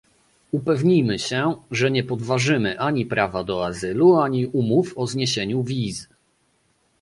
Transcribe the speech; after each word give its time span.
Upewnijmy 0.51 1.19
się, 1.19 1.55
że 1.71 1.91
nie 1.91 2.03
podważymy 2.03 2.79
ani 2.79 3.05
prawa 3.05 3.43
do 3.43 3.65
azylu, 3.65 4.15
ani 4.15 4.47
umów 4.47 4.97
o 4.97 5.07
zniesieniu 5.07 5.63
wiz 5.63 6.09